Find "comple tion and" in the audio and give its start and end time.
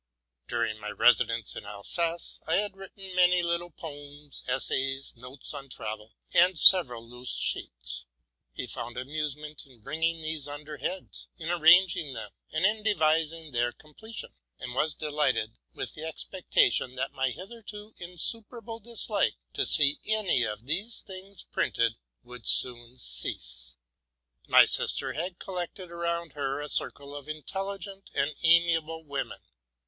13.73-14.73